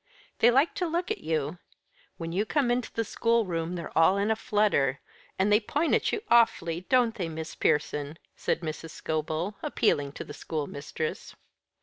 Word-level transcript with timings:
They 0.39 0.49
like 0.49 0.73
to 0.77 0.87
look 0.87 1.11
at 1.11 1.19
you. 1.21 1.59
When 2.17 2.31
you 2.31 2.43
come 2.43 2.71
into 2.71 2.91
the 2.91 3.05
school 3.05 3.45
room 3.45 3.75
they're 3.75 3.95
all 3.95 4.17
in 4.17 4.31
a 4.31 4.35
flutter; 4.35 4.99
and 5.37 5.51
they 5.53 5.59
point 5.59 5.93
at 5.93 6.11
you 6.11 6.23
awfully, 6.27 6.87
don't 6.89 7.13
they, 7.13 7.29
Miss 7.29 7.53
Pierson?" 7.53 8.17
said 8.35 8.61
Mrs. 8.61 8.89
Scobel, 8.89 9.57
appealing 9.61 10.13
to 10.13 10.23
the 10.23 10.33
school 10.33 10.65
mistress. 10.65 11.35